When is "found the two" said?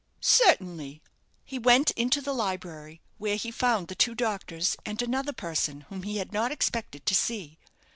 3.51-4.15